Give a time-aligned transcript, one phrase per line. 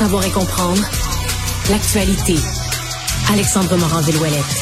[0.00, 0.80] savoir et comprendre
[1.68, 2.34] l'actualité.
[3.30, 4.56] Alexandre Morand-Villouellette.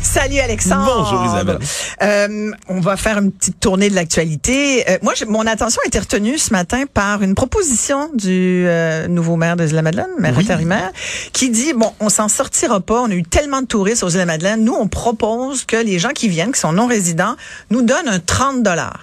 [0.00, 0.90] Salut Alexandre.
[1.04, 1.58] Bonjour Isabelle.
[2.00, 4.88] Euh, on va faire une petite tournée de l'actualité.
[4.88, 9.36] Euh, moi, mon attention a été retenue ce matin par une proposition du euh, nouveau
[9.36, 10.44] maire de la madeleine maire Oui.
[10.44, 10.92] intérimaire,
[11.34, 13.02] qui dit bon, on s'en sortira pas.
[13.02, 14.64] On a eu tellement de touristes aux îles de la Madeleine.
[14.64, 17.36] Nous, on propose que les gens qui viennent, qui sont non résidents,
[17.68, 19.02] nous donnent un 30 dollars.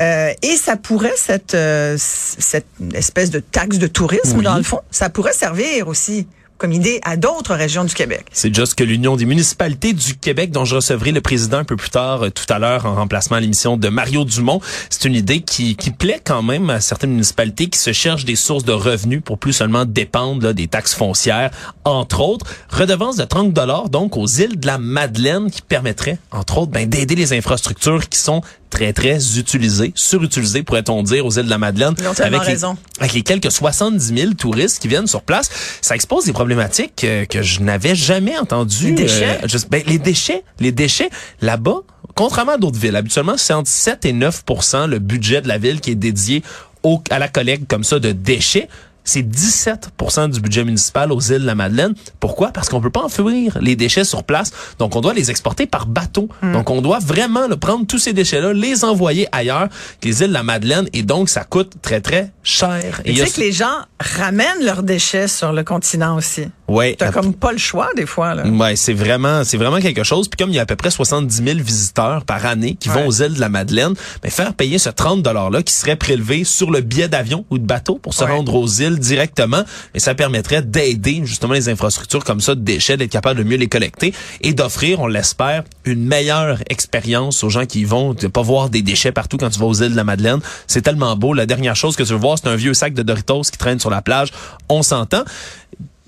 [0.00, 4.44] Euh, et ça pourrait, cette, euh, cette espèce de taxe de tourisme, Oui.
[4.44, 6.26] dans le fond, ça pourrait servir aussi
[6.58, 8.24] comme idée à d'autres régions du Québec.
[8.32, 11.76] C'est juste que l'Union des municipalités du Québec, dont je recevrai le président un peu
[11.76, 15.14] plus tard, euh, tout à l'heure, en remplacement à l'émission de Mario Dumont, c'est une
[15.14, 18.72] idée qui, qui plaît quand même à certaines municipalités qui se cherchent des sources de
[18.72, 21.50] revenus pour plus seulement dépendre là, des taxes foncières,
[21.84, 22.46] entre autres.
[22.70, 26.88] Redevance de 30 dollars donc aux îles de la Madeleine qui permettrait, entre autres, ben,
[26.88, 28.40] d'aider les infrastructures qui sont
[28.76, 31.94] très, très utilisées, surutilisées, pourrait-on dire, aux îles de la Madeleine.
[31.98, 32.76] Ils ont tellement avec les- raison.
[33.00, 35.48] avec les quelques 70 000 touristes qui viennent sur place,
[35.80, 38.88] ça expose des problématiques euh, que je n'avais jamais entendues.
[38.88, 39.38] Les déchets?
[39.42, 41.08] Euh, juste- ben, les déchets, les déchets
[41.40, 41.78] là-bas,
[42.14, 45.80] contrairement à d'autres villes, habituellement c'est entre 7 et 9% le budget de la ville
[45.80, 46.42] qui est dédié
[46.82, 48.68] au, à la collecte comme ça de déchets.
[49.06, 51.94] C'est 17% du budget municipal aux îles de la Madeleine.
[52.20, 52.48] Pourquoi?
[52.48, 54.50] Parce qu'on peut pas enfouir les déchets sur place.
[54.78, 56.28] Donc, on doit les exporter par bateau.
[56.42, 56.52] Hmm.
[56.52, 59.68] Donc, on doit vraiment prendre tous ces déchets-là, les envoyer ailleurs
[60.00, 60.88] que les îles de la Madeleine.
[60.92, 63.00] Et donc, ça coûte très, très cher.
[63.04, 66.48] Et tu a sais que les gens ramènent leurs déchets sur le continent aussi.
[66.68, 68.44] Ouais, T'as comme pas le choix des fois là.
[68.46, 70.28] Ouais, c'est vraiment, c'est vraiment quelque chose.
[70.28, 73.02] Puis comme il y a à peu près 70 000 visiteurs par année qui Ouais.
[73.02, 75.96] vont aux îles de la Madeleine, ben faire payer ce 30 dollars là qui serait
[75.96, 78.30] prélevé sur le billet d'avion ou de bateau pour se Ouais.
[78.32, 79.62] rendre aux îles directement,
[79.94, 83.56] mais ça permettrait d'aider justement les infrastructures comme ça de déchets, d'être capable de mieux
[83.56, 88.26] les collecter et d'offrir, on l'espère, une meilleure expérience aux gens qui y vont, de
[88.26, 90.40] pas voir des déchets partout quand tu vas aux îles de la Madeleine.
[90.66, 91.32] C'est tellement beau.
[91.32, 93.78] La dernière chose que tu veux voir, c'est un vieux sac de Doritos qui traîne
[93.78, 94.30] sur la plage.
[94.68, 95.22] On s'entend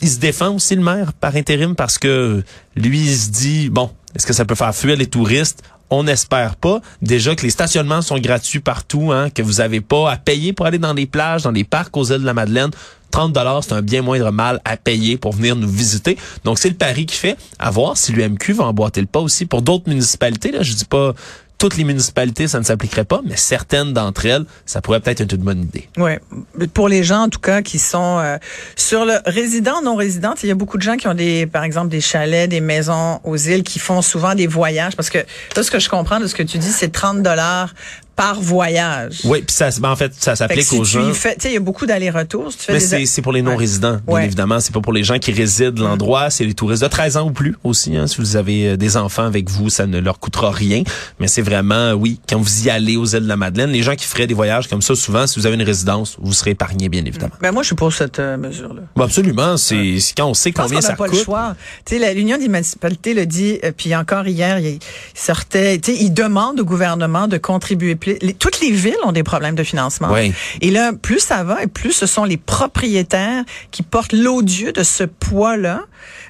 [0.00, 2.42] il se défend aussi le maire par intérim parce que
[2.74, 5.62] lui il se dit bon est-ce que ça peut faire fuir les touristes?
[5.90, 6.80] On n'espère pas.
[7.02, 10.64] Déjà que les stationnements sont gratuits partout, hein, que vous avez pas à payer pour
[10.66, 12.70] aller dans les plages, dans les parcs aux îles de la Madeleine.
[13.10, 16.16] 30 dollars, c'est un bien moindre mal à payer pour venir nous visiter.
[16.44, 17.36] Donc c'est le pari qu'il fait.
[17.58, 20.50] À voir si l'UMQ va emboîter le pas aussi pour d'autres municipalités.
[20.50, 21.14] Là, je dis pas
[21.58, 25.32] toutes les municipalités, ça ne s'appliquerait pas, mais certaines d'entre elles, ça pourrait peut-être être
[25.32, 25.88] une bonne idée.
[25.96, 26.20] Ouais.
[26.74, 28.36] Pour les gens en tout cas qui sont euh,
[28.76, 31.64] sur le résident non résident, il y a beaucoup de gens qui ont des par
[31.64, 35.62] exemple des chalets, des maisons aux îles qui font souvent des voyages parce que là
[35.62, 37.74] ce que je comprends de ce que tu dis c'est 30 dollars
[38.16, 39.20] par voyage.
[39.24, 41.10] Oui, puis ça, ben, en fait, ça s'applique si aux tu gens.
[41.12, 42.50] tu sais, il y a beaucoup d'allers-retours.
[42.50, 44.24] Si Mais c'est pour les non-résidents, bien Ouais.
[44.24, 44.58] évidemment.
[44.58, 46.30] C'est pas pour les gens qui résident l'endroit.
[46.30, 47.94] C'est les touristes de 13 ans ou plus aussi.
[47.96, 48.06] Hein.
[48.06, 50.82] Si vous avez euh, des enfants avec vous, ça ne leur coûtera rien.
[51.20, 53.94] Mais c'est vraiment, oui, quand vous y allez aux îles de la Madeleine, les gens
[53.94, 56.88] qui feraient des voyages comme ça, souvent, si vous avez une résidence, vous serez épargné,
[56.88, 57.34] bien évidemment.
[57.42, 58.82] Ben moi je suis pour cette euh, mesure là.
[58.96, 59.56] Bon, absolument.
[59.58, 61.18] C'est quand on sait Je pense combien qu'on ça n'a pas coûte.
[61.18, 61.54] le choix.
[61.84, 64.78] Tu sais, l'Union des municipalités le dit, euh, puis encore hier, il, il
[65.14, 68.05] sortait, tu sais, il demande au gouvernement de contribuer plus.
[68.06, 70.08] Les- toutes les villes ont des problèmes de financement.
[70.12, 70.32] Oui.
[70.60, 74.82] Et là, plus ça va, et plus ce sont les propriétaires qui portent l'odieux de
[74.82, 75.82] ce poids-là.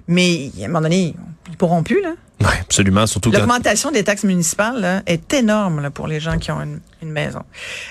[0.09, 1.15] Mais à un moment donné,
[1.51, 2.13] ils pourront plus, là.
[2.41, 3.07] Oui, absolument.
[3.07, 6.61] Surtout quand L'augmentation des taxes municipales là, est énorme là, pour les gens qui ont
[6.61, 7.43] une, une maison.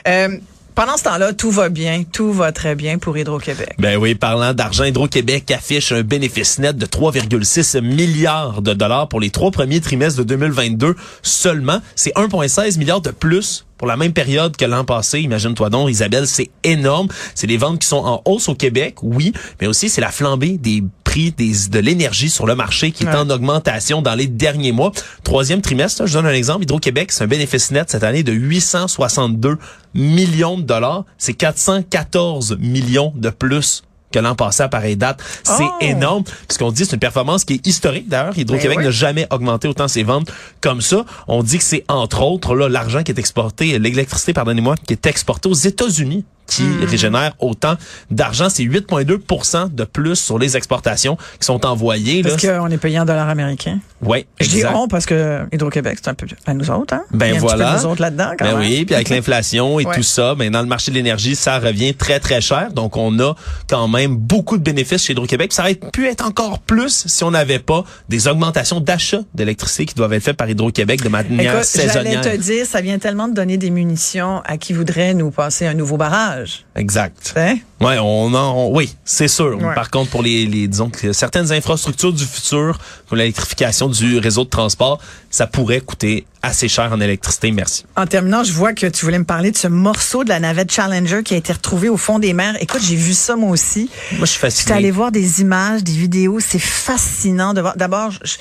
[0.07, 0.38] Euh,
[0.75, 3.75] pendant ce temps-là, tout va bien, tout va très bien pour Hydro-Québec.
[3.80, 9.19] Ben oui, parlant d'argent, Hydro-Québec affiche un bénéfice net de 3,6 milliards de dollars pour
[9.19, 11.80] les trois premiers trimestres de 2022 seulement.
[11.96, 15.22] C'est 1,16 milliards de plus pour la même période que l'an passé.
[15.22, 17.08] Imagine-toi donc, Isabelle, c'est énorme.
[17.34, 20.58] C'est des ventes qui sont en hausse au Québec, oui, mais aussi c'est la flambée
[20.58, 20.84] des
[21.16, 23.16] prix des, de l'énergie sur le marché qui est Ouais.
[23.16, 24.92] en augmentation dans les derniers mois.
[25.24, 26.64] Troisième trimestre, je donne un exemple.
[26.64, 29.58] Hydro-Québec, c'est un bénéfice net cette année de 862
[29.94, 31.06] millions de dollars.
[31.18, 35.22] C'est 414 millions de plus que l'an passé à pareille date.
[35.44, 35.78] C'est Oh!
[35.81, 36.24] énorme.
[36.50, 38.09] Ce qu'on dit, c'est une performance qui est historique.
[38.09, 38.86] D'ailleurs, Hydro-Québec Ben oui.
[38.86, 40.30] n'a jamais augmenté autant ses ventes
[40.62, 41.06] comme ça.
[41.30, 45.06] On dit que c'est entre autres là l'argent qui est exporté, l'électricité, pardonnez-moi, qui est
[45.06, 46.83] exportée aux États-Unis qui Hmm.
[46.85, 47.75] régénère autant
[48.11, 48.50] d'argent.
[48.50, 52.22] C'est 8,2 de plus sur les exportations qui sont envoyées.
[52.23, 53.79] Parce qu'on est payé en dollars américains.
[54.02, 57.03] Ouais, Je dis on parce que Hydro-Québec, c'est un peu à nous autres, hein?
[57.11, 57.55] Ben Il y a un voilà.
[57.66, 58.59] petit peu de nous autres là-dedans, quand Ben même.
[58.70, 59.96] oui, puis avec l'inflation et Ouais.
[59.96, 62.72] tout ça, ben dans le marché de l'énergie, ça revient très très cher.
[62.73, 63.35] Donc on a
[63.70, 65.53] quand même beaucoup de bénéfices chez Hydro-Québec.
[65.53, 69.96] Ça aurait pu être encore plus si on n'avait pas des augmentations d'achat d'électricité qui
[69.96, 72.22] doivent être faites par Hydro-Québec de manière Écoute, j'allais saisonnière.
[72.22, 75.73] te dire, ça vient tellement de donner des munitions à qui voudrait nous passer un
[75.73, 76.34] nouveau barrage.
[76.76, 77.34] Exact.
[77.35, 77.58] Hein?
[77.82, 79.58] Ouais, on en, on- oui, c'est sûr.
[79.61, 79.73] Ouais.
[79.76, 82.78] Par contre, pour les, les, disons que certaines infrastructures du futur,
[83.09, 84.99] comme l'électrification du réseau de transport,
[85.29, 87.52] ça pourrait coûter assez cher en électricité.
[87.52, 87.85] Merci.
[87.96, 90.72] En terminant, je vois que tu voulais me parler de ce morceau de la navette
[90.72, 92.55] Challenger qui a été retrouvé au fond des mers.
[92.61, 93.90] Écoute, j'ai vu ça moi aussi.
[94.14, 94.73] Moi, je suis fasciné.
[94.76, 96.40] allée voir des images, des vidéos.
[96.40, 97.76] C'est fascinant de voir.
[97.78, 98.35] D'abord, je-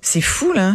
[0.00, 0.74] c'est fou, là.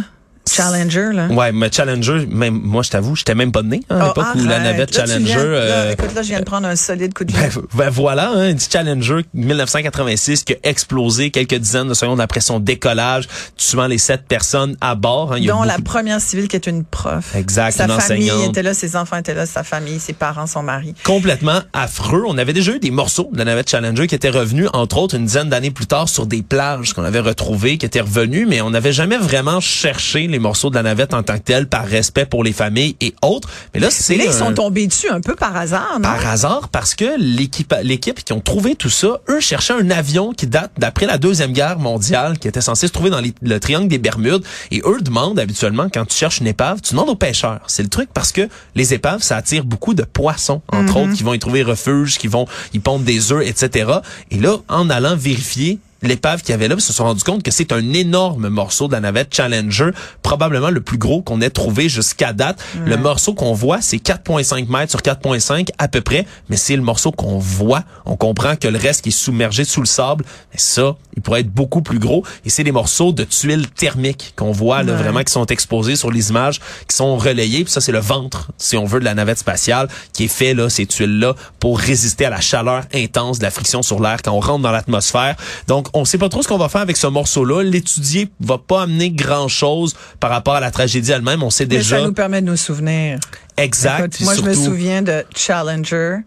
[0.50, 1.26] Challenger, là.
[1.28, 4.26] Ouais, mais Challenger, même moi, je t'avoue, j'étais même pas né hein, à Oh, l'époque
[4.36, 5.24] où la navette Là, Challenger.
[5.24, 7.90] viens- là, euh, écoute, là, je viens de prendre un solide coup de Ben, ben
[7.90, 13.26] voilà, hein, une Challenger 1986 qui a explosé quelques dizaines de secondes après son décollage,
[13.56, 15.32] tuant les sept personnes à bord.
[15.32, 15.36] hein.
[15.38, 17.34] Il y a dont la beaucoup- première civile qui est une prof.
[17.34, 18.50] Exact, Sa une famille enseignante.
[18.50, 20.94] était là, ses enfants étaient là, sa famille, ses parents, son mari.
[21.04, 22.22] complètement affreux.
[22.28, 25.14] On avait déjà eu des morceaux de la navette Challenger qui étaient revenus, entre autres,
[25.16, 28.60] une dizaine d'années plus tard sur des plages qu'on avait retrouvées, qui étaient revenus, mais
[28.60, 31.86] on n'avait jamais vraiment cherché les morceaux de la navette en tant que tel par
[31.86, 33.48] respect pour les familles et autres.
[33.72, 36.02] Mais là, c'est là, ils sont tombés dessus un peu par hasard, non?
[36.02, 40.32] par hasard parce que l'équipe l'équipe qui ont trouvé tout ça, eux cherchaient un avion
[40.32, 43.58] qui date d'après la deuxième guerre mondiale, qui était censé se trouver dans les- le
[43.60, 44.42] triangle des Bermudes.
[44.70, 47.60] Et eux demandent habituellement quand tu cherches une épave, tu demandes aux pêcheurs.
[47.66, 51.22] C'est le truc parce que les épaves ça attire beaucoup de poissons entre autres qui
[51.22, 53.90] vont y trouver refuge, qui vont y pondre des œufs, etc.
[54.30, 55.78] Et là, en allant vérifier
[56.08, 58.88] l'épave qu'il y avait là, ils se sont rendu compte que c'est un énorme morceau
[58.88, 59.90] de la navette Challenger,
[60.22, 62.62] probablement le plus gros qu'on ait trouvé jusqu'à date.
[62.84, 66.82] Le morceau qu'on voit, c'est 4,5 mètres sur 4,5 à peu près, mais c'est le
[66.82, 67.82] morceau qu'on voit.
[68.06, 71.40] On comprend que le reste qui est submergé sous le sable, mais ça, il pourrait
[71.40, 72.24] être beaucoup plus gros.
[72.44, 74.98] Et c'est des morceaux de tuiles thermiques qu'on voit là, Ouais.
[75.02, 77.64] vraiment qui sont exposés sur les images, qui sont relayées.
[77.64, 80.54] Puis ça, c'est le ventre, si on veut, de la navette spatiale qui est fait
[80.54, 84.32] là, ces tuiles-là, pour résister à la chaleur intense de la friction sur l'air quand
[84.32, 85.36] on rentre dans l'atmosphère.
[85.68, 87.62] Donc, on sait pas trop ce qu'on va faire avec ce morceau-là.
[87.62, 91.42] L'étudier va pas amener grand-chose par rapport à la tragédie elle-même.
[91.42, 93.18] On sait Mais déjà ça nous permet de nous souvenir.
[93.56, 94.16] exact.
[94.16, 96.18] Écoute, moi, je me souviens de Challenger,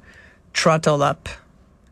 [0.54, 1.30] Throttle Up.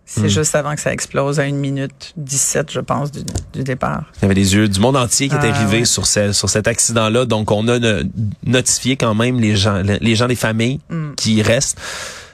[0.08, 0.28] C'est Hmm.
[0.30, 3.22] juste avant que ça explose, à une minute 17, je pense, du,
[3.54, 4.04] du départ.
[4.18, 5.86] Il y avait des yeux du monde entier qui étaient Ah, rivés ouais.
[5.86, 7.26] sur, ce- sur cet accident-là.
[7.26, 8.04] Donc, on a no-
[8.46, 10.80] notifié quand même les gens, les gens des familles
[11.18, 11.80] qui y restent.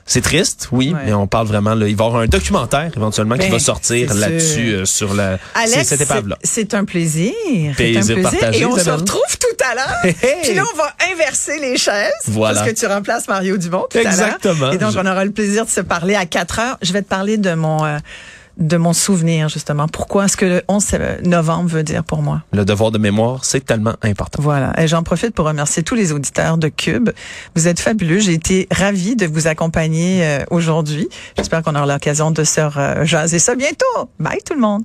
[0.06, 0.94] C'est triste, oui.
[0.94, 1.00] Ouais.
[1.06, 3.60] mais on parle vraiment, là, il va y avoir un documentaire éventuellement qui Ben, va
[3.60, 6.38] sortir là-dessus, euh, sur la, Alex, cette épave-là.
[6.44, 7.34] c'est un plaisir.
[7.46, 8.22] C'est un Plaisir plaisir.
[8.32, 9.98] partagé, Et on se retrouve tout à l'heure.
[10.04, 10.36] Hey, hey.
[10.44, 12.12] Puis là, on va inverser les chaises.
[12.28, 12.60] Voilà.
[12.62, 14.12] Parce que tu remplaces Mario Dumont tout à l'heure.
[14.12, 14.72] Exactement.
[14.72, 16.78] Et donc, on aura le plaisir de se parler à 4 heures.
[16.82, 17.98] Je vais te parler de mon, euh,
[18.58, 19.88] de mon souvenir, justement.
[19.88, 22.44] Pourquoi est-ce que le 11 novembre veut dire pour moi?
[22.54, 24.42] Le devoir de mémoire, c'est tellement important.
[24.42, 24.74] Voilà.
[24.80, 27.10] Et j'en profite pour remercier tous les auditeurs de Cube.
[27.56, 28.20] Vous êtes fabuleux.
[28.20, 31.10] J'ai été ravie de vous accompagner euh, aujourd'hui.
[31.38, 32.62] J'espère qu'on aura l'occasion de se
[33.04, 34.10] jaser ça bientôt.
[34.20, 34.84] Bye tout le monde.